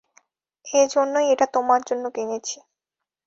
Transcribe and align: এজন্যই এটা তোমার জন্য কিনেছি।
এজন্যই 0.65 1.27
এটা 1.33 1.45
তোমার 1.53 1.81
জন্য 1.81 2.03
কিনেছি। 2.15 2.57